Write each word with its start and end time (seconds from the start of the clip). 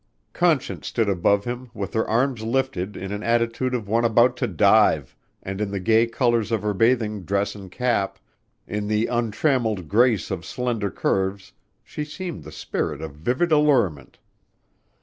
Conscience 0.33 0.87
stood 0.87 1.07
above 1.07 1.45
him 1.45 1.69
with 1.75 1.93
her 1.93 2.09
arms 2.09 2.41
lifted 2.41 2.97
in 2.97 3.11
an 3.11 3.21
attitude 3.21 3.75
of 3.75 3.87
one 3.87 4.03
about 4.03 4.35
to 4.37 4.47
dive 4.47 5.15
and 5.43 5.61
in 5.61 5.69
the 5.69 5.79
gay 5.79 6.07
colors 6.07 6.51
of 6.51 6.63
her 6.63 6.73
bathing 6.73 7.21
dress 7.21 7.53
and 7.53 7.71
cap; 7.71 8.17
in 8.65 8.87
the 8.87 9.05
untrammeled 9.05 9.87
grace 9.87 10.31
of 10.31 10.43
slender 10.43 10.89
curves 10.89 11.53
she 11.83 12.03
seemed 12.03 12.43
the 12.43 12.51
spirit 12.51 12.99
of 12.99 13.11
vivid 13.13 13.51
allurement. 13.51 14.17